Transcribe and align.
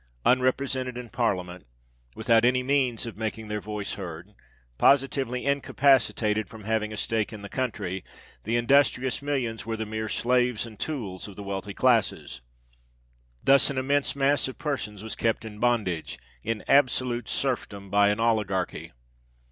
Unrepresented 0.25 0.97
in 0.97 1.09
Parliament—without 1.09 2.43
any 2.43 2.63
means 2.63 3.05
of 3.05 3.15
making 3.17 3.49
their 3.49 3.61
voice 3.61 3.93
heard—positively 3.93 5.45
incapacitated 5.45 6.49
from 6.49 6.63
having 6.63 6.91
a 6.91 6.97
stake 6.97 7.31
in 7.31 7.43
the 7.43 7.47
country, 7.47 8.03
the 8.43 8.55
industrious 8.57 9.21
millions 9.21 9.67
were 9.67 9.77
the 9.77 9.85
mere 9.85 10.09
slaves 10.09 10.65
and 10.65 10.79
tools 10.79 11.27
of 11.27 11.35
the 11.35 11.43
wealthy 11.43 11.75
classes. 11.75 12.41
Thus 13.43 13.69
an 13.69 13.77
immense 13.77 14.15
mass 14.15 14.47
of 14.47 14.57
persons 14.57 15.03
was 15.03 15.13
kept 15.13 15.45
in 15.45 15.59
bondage—in 15.59 16.63
absolute 16.67 17.29
serfdom 17.29 17.91
by 17.91 18.07
an 18.09 18.19
oligarchy. 18.19 18.93